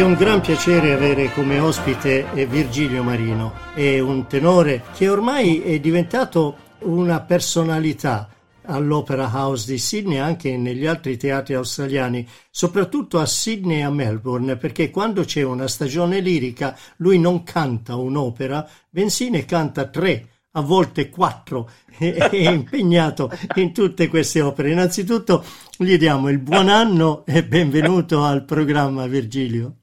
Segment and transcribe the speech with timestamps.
[0.00, 5.78] È un gran piacere avere come ospite Virgilio Marino, è un tenore che ormai è
[5.78, 8.30] diventato una personalità
[8.62, 13.90] all'Opera House di Sydney e anche negli altri teatri australiani, soprattutto a Sydney e a
[13.90, 20.28] Melbourne, perché quando c'è una stagione lirica lui non canta un'opera, bensì ne canta tre,
[20.52, 24.70] a volte quattro, è impegnato in tutte queste opere.
[24.70, 25.44] Innanzitutto
[25.76, 29.74] gli diamo il buon anno e benvenuto al programma Virgilio.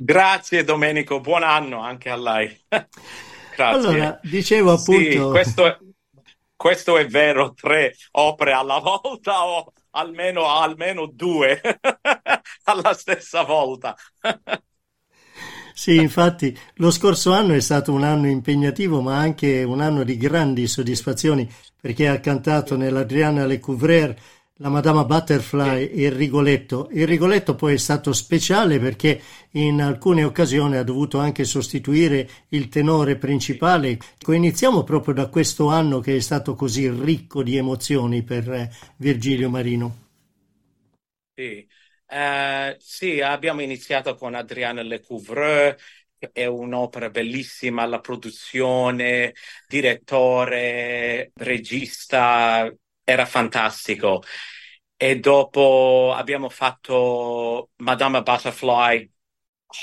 [0.00, 2.56] Grazie Domenico, buon anno anche a lei.
[2.68, 3.88] Grazie.
[3.88, 5.10] Allora, dicevo appunto...
[5.10, 5.78] Sì, questo,
[6.54, 11.60] questo, è vero, tre opere alla volta o almeno, almeno due
[12.64, 13.96] alla stessa volta.
[15.78, 20.16] Sì, infatti lo scorso anno è stato un anno impegnativo, ma anche un anno di
[20.16, 21.48] grandi soddisfazioni,
[21.80, 24.16] perché ha cantato nell'Adriana Le Couvrer
[24.60, 26.88] la Madama Butterfly, il Rigoletto.
[26.92, 29.20] Il Rigoletto poi è stato speciale perché
[29.52, 33.98] in alcune occasioni ha dovuto anche sostituire il tenore principale.
[34.26, 39.48] Iniziamo proprio da questo anno che è stato così ricco di emozioni per eh, Virgilio
[39.48, 40.06] Marino.
[41.34, 41.66] Sì.
[42.10, 45.76] Uh, sì, abbiamo iniziato con Adriana Lecouvreur,
[46.32, 49.34] è un'opera bellissima, la produzione,
[49.68, 52.72] direttore, regista,
[53.08, 54.22] era fantastico.
[54.96, 59.10] E dopo abbiamo fatto Madame Butterfly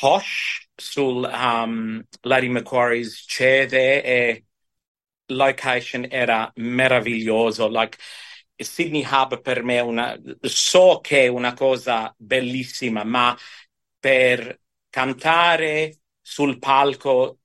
[0.02, 4.46] Hosh sul um, Larry McQuarrie's Cede e
[5.28, 7.68] location era meraviglioso.
[7.68, 7.98] Like,
[8.56, 13.36] Sydney Hub per me è una, so che è una cosa bellissima, ma
[14.00, 17.40] per cantare sul palco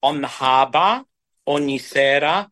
[0.00, 1.06] on Haba
[1.44, 2.46] ogni sera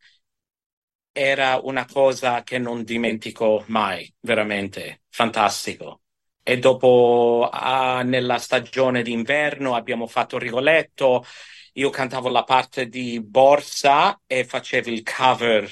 [1.12, 6.02] era una cosa che non dimentico mai, veramente fantastico.
[6.42, 11.24] E dopo, ah, nella stagione d'inverno, abbiamo fatto Rigoletto.
[11.74, 15.70] Io cantavo la parte di Borsa e facevo il cover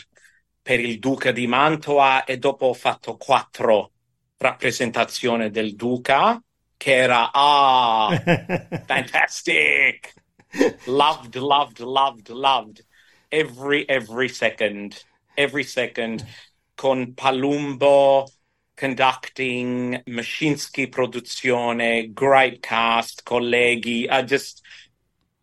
[0.62, 3.92] per il Duca di Mantua e dopo ho fatto quattro
[4.36, 6.40] rappresentazioni del Duca
[6.76, 8.08] che era ah
[8.86, 10.14] fantastic
[10.84, 12.86] loved loved loved loved
[13.28, 14.94] every every second
[15.38, 16.26] every second
[16.74, 18.28] con Palumbo
[18.76, 24.62] conducting Mashinsky produzione great cast colleghi I just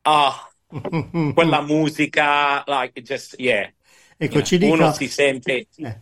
[0.03, 3.69] ah quella musica like just yeah.
[4.17, 5.67] Ecco, ci dica, uno si sente...
[5.75, 6.01] Eh,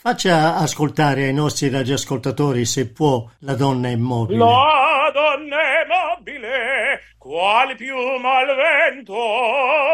[0.00, 4.38] faccia ascoltare ai nostri radioascoltatori, se può, La donna immobile.
[4.38, 9.12] La donna immobile, quale piuma al vento,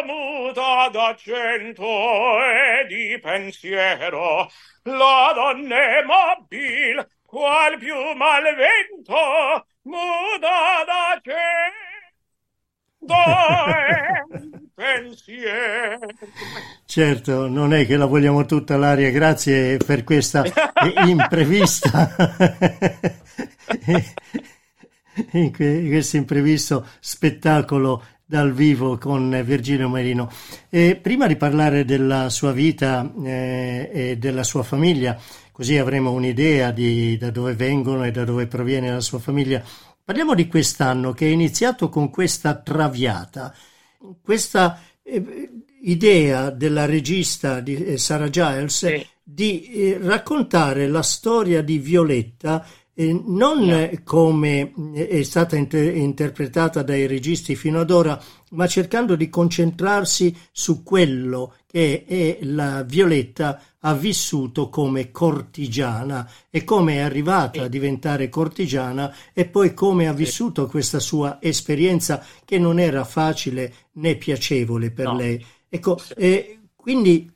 [0.04, 4.46] muta d'accento e di pensiero.
[4.82, 11.54] La donna immobile, quale piuma al vento, muta d'accento
[14.74, 15.98] pensiero.
[16.84, 20.44] Certo, non è che la vogliamo tutta l'aria, grazie per questa
[21.06, 22.14] imprevista.
[25.32, 30.30] in questo imprevisto spettacolo dal vivo con Virgilio Marino.
[30.68, 35.18] E prima di parlare della sua vita eh, e della sua famiglia,
[35.52, 39.62] così avremo un'idea di da dove vengono e da dove proviene la sua famiglia,
[40.06, 43.54] Parliamo di quest'anno che è iniziato con questa traviata,
[44.22, 45.50] questa eh,
[45.82, 49.06] idea della regista di eh, Sarah Giles sì.
[49.22, 53.90] di eh, raccontare la storia di Violetta non yeah.
[54.04, 60.84] come è stata inter- interpretata dai registi fino ad ora, ma cercando di concentrarsi su
[60.84, 68.28] quello che è la Violetta ha vissuto come cortigiana e come è arrivata a diventare
[68.28, 74.92] cortigiana e poi come ha vissuto questa sua esperienza che non era facile né piacevole
[74.92, 75.16] per no.
[75.16, 75.44] lei.
[75.68, 77.32] Ecco, eh, quindi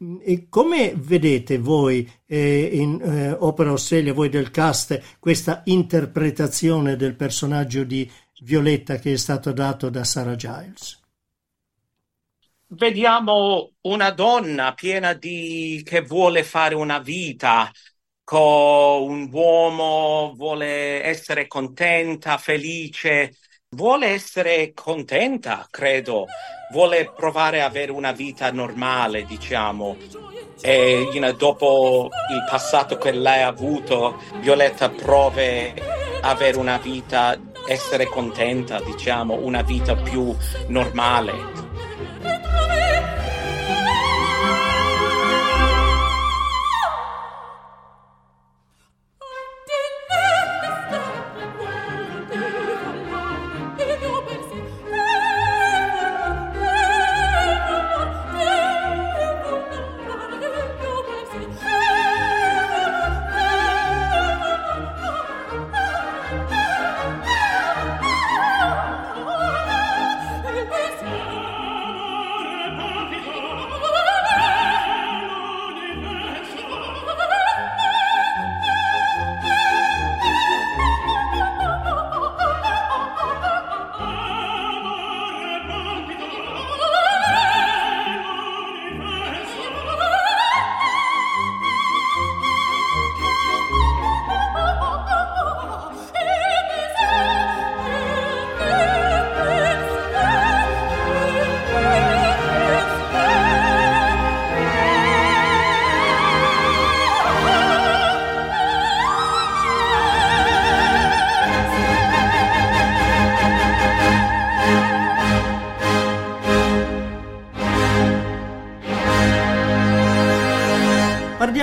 [0.48, 7.82] come vedete voi eh, in eh, Opera Australia, voi del cast, questa interpretazione del personaggio
[7.82, 8.08] di
[8.42, 10.97] Violetta che è stato dato da Sarah Giles?
[12.68, 17.70] Vediamo una donna piena di che vuole fare una vita
[18.24, 23.34] con un uomo, vuole essere contenta, felice
[23.70, 26.26] vuole essere contenta, credo,
[26.72, 29.96] vuole provare ad avere una vita normale, diciamo.
[30.60, 35.80] E you know, dopo il passato che lei ha avuto, Violetta prova ad
[36.22, 37.38] avere una vita,
[37.68, 40.34] essere contenta, diciamo, una vita più
[40.68, 41.67] normale.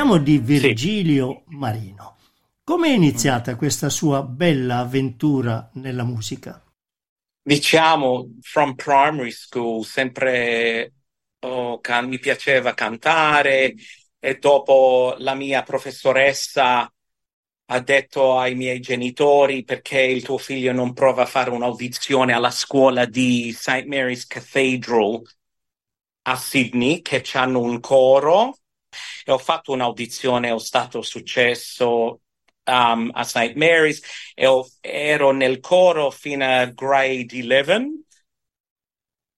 [0.06, 1.56] Parliamo di Virgilio sì.
[1.56, 2.18] Marino.
[2.64, 6.64] Come è iniziata questa sua bella avventura nella musica?
[7.42, 10.94] Diciamo, from primary school, sempre
[11.40, 13.74] oh, can- mi piaceva cantare
[14.20, 16.88] e dopo la mia professoressa
[17.68, 22.52] ha detto ai miei genitori perché il tuo figlio non prova a fare un'audizione alla
[22.52, 23.86] scuola di St.
[23.86, 25.20] Mary's Cathedral
[26.28, 28.60] a Sydney che hanno un coro
[29.24, 32.22] e ho fatto un'audizione, ho stato successo
[32.66, 33.54] um, a St.
[33.56, 34.02] Mary's
[34.34, 38.04] e ho, ero nel coro fino a grade 11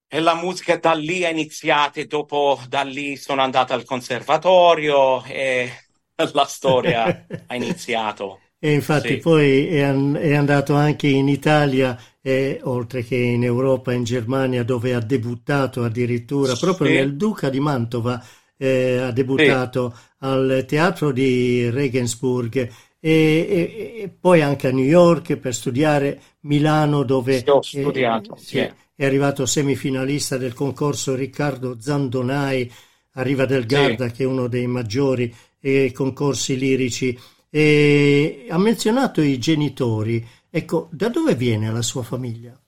[0.09, 5.23] e la musica da lì è iniziata e dopo da lì sono andato al conservatorio
[5.25, 5.69] e
[6.33, 8.39] la storia ha iniziato.
[8.59, 9.17] E infatti sì.
[9.17, 14.95] poi è, è, andato anche in Italia, e, oltre che in Europa, in Germania, dove
[14.95, 16.93] ha debuttato addirittura proprio sì.
[16.93, 18.25] nel Duca di Mantova
[18.57, 20.01] eh, ha debuttato sì.
[20.19, 22.69] al teatro di Regensburg e,
[22.99, 28.57] e, e, poi anche a New York per studiare Milano dove sì, studiato, eh, sì,
[28.57, 32.71] è arrivato semifinalista del concorso Riccardo Zandonai
[33.13, 37.17] a Riva del Garda che è uno dei maggiori eh, concorsi lirici
[37.49, 42.59] e ha menzionato i genitori ecco da dove viene la sua famiglia?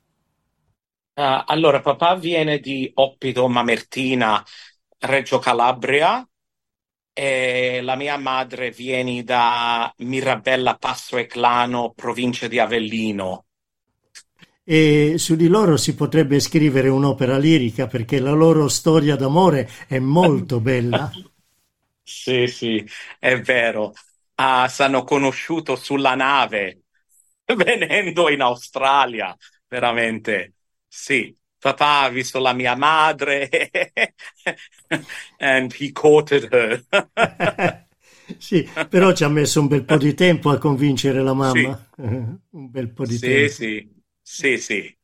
[1.20, 4.42] Uh, allora, papà viene di Oppido Mamertina,
[5.00, 6.28] Reggio Calabria
[7.14, 13.46] e la mia madre viene da Mirabella Passo Eclano, provincia di Avellino.
[14.64, 20.00] E su di loro si potrebbe scrivere un'opera lirica perché la loro storia d'amore è
[20.00, 21.14] molto bella.
[22.04, 22.86] sì, sì,
[23.20, 23.94] è vero.
[24.36, 26.84] Ah, s'hanno conosciuto sulla nave
[27.56, 29.36] venendo in Australia,
[29.68, 30.56] veramente.
[30.88, 33.50] Sì, papà ha visto la mia madre
[35.38, 36.84] and he courted her.
[38.38, 41.90] sì, però ci ha messo un bel po' di tempo a convincere la mamma.
[41.96, 42.02] Sì.
[42.02, 43.52] un bel po' di sì, tempo.
[43.52, 43.90] Sì,
[44.22, 44.98] sì, sì.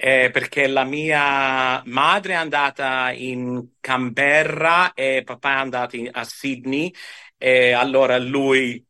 [0.00, 6.22] Eh, perché la mia madre è andata in Canberra e papà è andato in, a
[6.22, 6.94] Sydney
[7.36, 8.84] e allora lui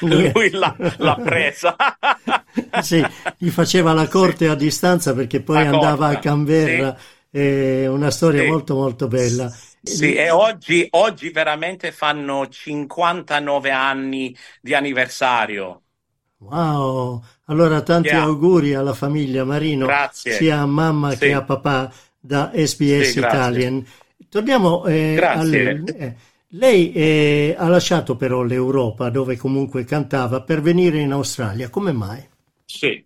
[0.00, 1.76] lui l'ha, l'ha presa.
[2.82, 3.04] Sì,
[3.36, 4.50] gli faceva la corte sì.
[4.50, 6.96] a distanza perché poi la andava corta, a Canberra.
[6.98, 7.16] Sì.
[7.30, 8.48] È una storia sì.
[8.48, 9.52] molto molto bella.
[9.82, 15.82] Sì, e oggi, oggi veramente fanno 59 anni di anniversario.
[16.38, 18.22] Wow, allora tanti yeah.
[18.22, 20.32] auguri alla famiglia Marino, grazie.
[20.32, 23.84] sia a mamma che a papà da SBS Italian.
[24.28, 26.16] Torniamo eh, al, eh,
[26.52, 31.70] lei eh, ha lasciato però l'Europa, dove comunque cantava, per venire in Australia.
[31.70, 32.26] Come mai?
[32.68, 33.04] Sì,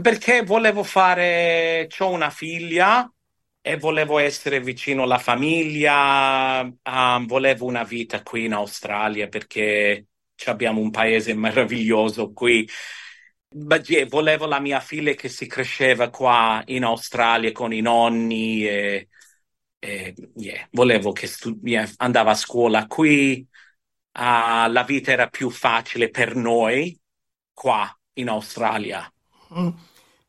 [0.00, 3.10] perché volevo fare, ho una figlia
[3.60, 10.06] e volevo essere vicino alla famiglia, um, volevo una vita qui in Australia perché
[10.46, 12.68] abbiamo un paese meraviglioso qui.
[14.08, 19.08] Volevo la mia figlia che si cresceva qua in Australia con i nonni e
[19.80, 23.46] eh, yeah, volevo che stu- yeah, andava a scuola qui,
[24.12, 26.98] uh, la vita era più facile per noi
[27.52, 29.10] qua in Australia.
[29.58, 29.68] Mm.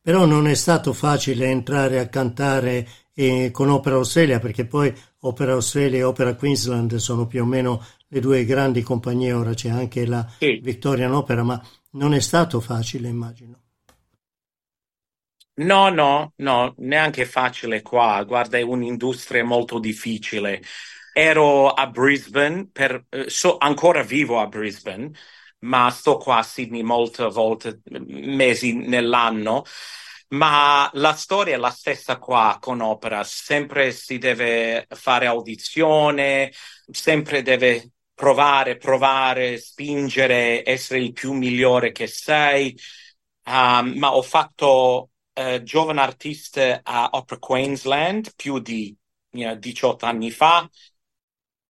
[0.02, 5.54] Però non è stato facile entrare a cantare eh, con Opera Australia perché poi Opera
[5.54, 10.06] Australia e Opera Queensland sono più o meno le due grandi compagnie, ora c'è anche
[10.06, 10.60] la sì.
[10.64, 13.58] Victorian Opera, ma non è stato facile, immagino.
[15.60, 18.24] No, no, no, neanche facile qua.
[18.24, 20.62] Guarda, è un'industria molto difficile.
[21.12, 25.12] Ero a Brisbane, per, eh, so, ancora vivo a Brisbane,
[25.60, 29.64] ma sto qua a Sydney molte volte, mesi nell'anno.
[30.30, 36.52] Ma la storia è la stessa qua con opera, sempre si deve fare audizione,
[36.92, 42.78] sempre deve provare, provare, spingere, essere il più migliore che sei.
[43.46, 48.96] Um, ma ho fatto uh, giovane artista a Opera Queensland più di
[49.32, 50.70] you know, 18 anni fa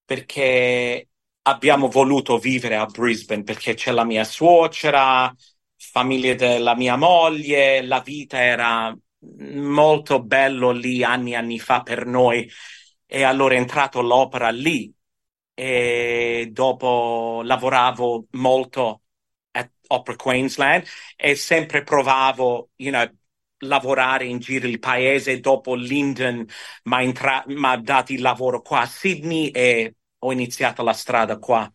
[0.04, 1.07] perché
[1.48, 5.34] abbiamo voluto vivere a Brisbane perché c'è la mia suocera,
[5.76, 12.06] famiglia della mia moglie, la vita era molto bello lì anni e anni fa per
[12.06, 12.48] noi.
[13.06, 14.92] E allora è entrato l'opera lì.
[15.54, 19.02] E dopo lavoravo molto
[19.52, 20.84] a Opera Queensland
[21.16, 23.04] e sempre provavo, you know,
[23.58, 25.40] lavorare in giro il paese.
[25.40, 26.46] Dopo Linden
[26.84, 27.12] mi
[27.64, 31.70] ha dato il lavoro qua a Sydney e ho iniziato la strada qua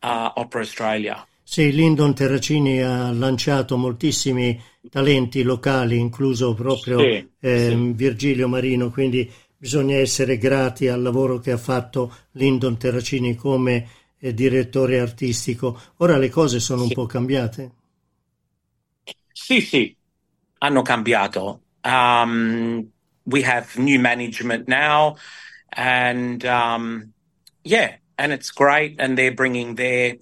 [0.00, 1.26] a Opera Australia.
[1.42, 7.92] Sì, Lyndon Terracini ha lanciato moltissimi talenti locali, incluso proprio sì, eh, sì.
[7.94, 14.32] Virgilio Marino, quindi bisogna essere grati al lavoro che ha fatto Lyndon Terracini come eh,
[14.32, 15.80] direttore artistico.
[15.98, 16.88] Ora le cose sono sì.
[16.88, 17.72] un po' cambiate?
[19.32, 19.94] Sì, sì,
[20.58, 21.60] hanno cambiato.
[21.82, 22.88] Um,
[23.24, 25.16] we have new management now
[25.68, 27.12] and um,
[27.64, 30.16] yeah, and it's great and they're bringing their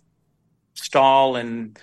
[0.75, 1.78] style and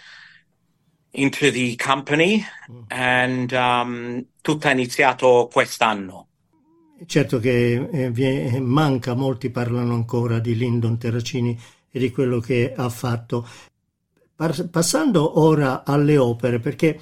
[1.12, 2.84] into the company mm.
[2.90, 6.28] and um, tutto è iniziato quest'anno.
[7.06, 11.60] Certo che eh, manca, molti parlano ancora di Lyndon Terracini
[11.92, 13.48] e di quello che ha fatto.
[14.36, 17.00] passando ora alle opere, perché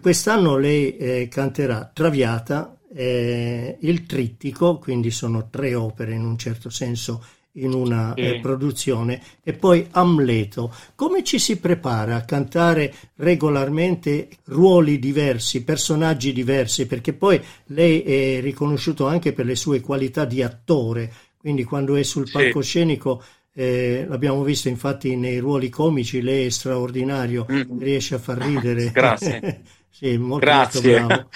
[0.00, 6.70] quest'anno lei eh, canterà Traviata, eh, il Trittico, quindi sono tre opere in un certo
[6.70, 7.24] senso
[7.56, 8.22] in una sì.
[8.22, 10.74] eh, produzione e poi Amleto.
[10.94, 16.86] Come ci si prepara a cantare regolarmente ruoli diversi, personaggi diversi?
[16.86, 22.02] Perché poi lei è riconosciuto anche per le sue qualità di attore, quindi quando è
[22.02, 23.22] sul palcoscenico
[23.58, 27.78] eh, l'abbiamo visto infatti nei ruoli comici, lei è straordinario, mm.
[27.80, 28.90] riesce a far ridere.
[28.90, 29.62] Grazie.
[29.88, 31.00] sì, molto, Grazie.
[31.00, 31.30] Molto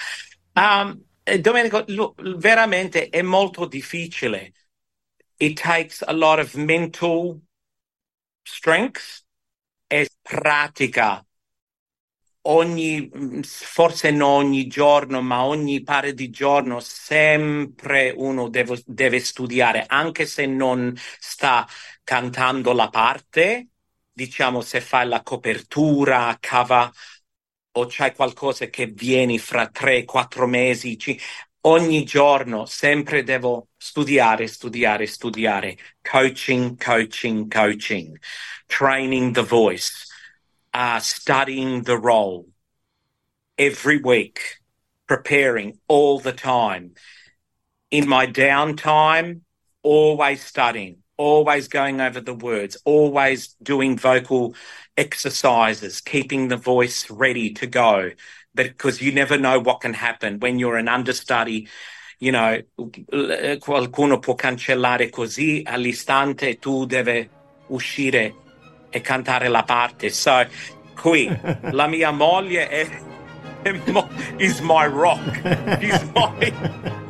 [0.53, 0.89] bravo.
[0.93, 4.53] um, Domenico, lo, veramente è molto difficile
[5.41, 7.41] it takes a lot of mental
[8.45, 9.23] strength
[9.89, 11.25] e pratica.
[12.43, 13.09] Ogni,
[13.43, 20.25] forse non ogni giorno, ma ogni pare di giorno, sempre uno deve, deve studiare, anche
[20.25, 21.67] se non sta
[22.03, 23.69] cantando la parte,
[24.11, 26.91] diciamo se fai la copertura, cava
[27.73, 30.97] o c'è qualcosa che vieni fra tre, quattro mesi,
[31.61, 38.17] ogni giorno sempre devo studiare, studiare, studiare, coaching, coaching, coaching,
[38.67, 40.07] training the voice,
[40.73, 42.47] uh, studying the role.
[43.57, 44.61] Every week,
[45.07, 46.93] preparing all the time.
[47.91, 49.41] In my downtime,
[49.83, 54.55] always studying, always going over the words, always doing vocal
[54.97, 58.11] exercises, keeping the voice ready to go
[58.53, 61.67] because you never know what can happen when you're an understudy.
[62.19, 62.61] You know,
[63.59, 67.27] qualcuno può cancellare così all'istante tu devi
[67.67, 68.35] uscire
[68.91, 70.09] e cantare la parte.
[70.11, 70.45] So,
[70.95, 71.27] qui
[71.71, 72.87] la mia moglie è,
[73.63, 75.41] è mo, is my rock.
[75.81, 76.53] Is my,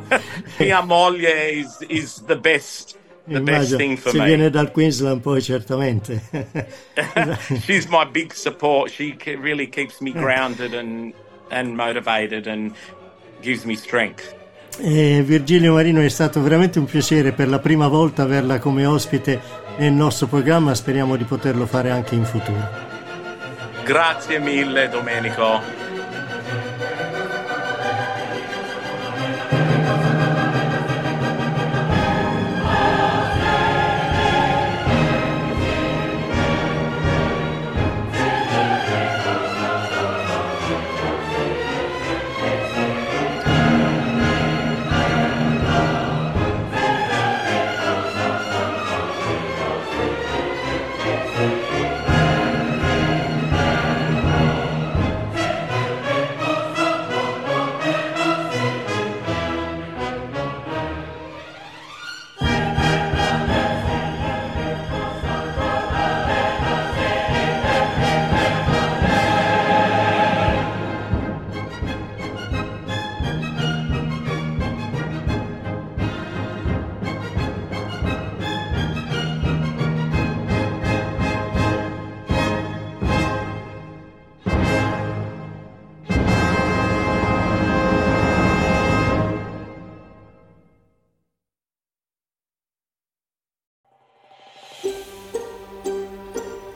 [0.58, 2.98] mia moglie is, is the best.
[3.24, 4.24] The Immagino, best thing for se me.
[4.24, 6.22] viene dal Queensland poi certamente.
[7.64, 8.90] She's my big support.
[8.90, 11.12] She really keeps me grounded and
[11.52, 12.72] and motivated and
[13.40, 14.40] gives me strength.
[14.80, 19.40] Eh, Virgilio Marino è stato veramente un piacere per la prima volta averla come ospite
[19.76, 22.90] nel nostro programma, speriamo di poterlo fare anche in futuro.
[23.84, 25.81] Grazie mille Domenico.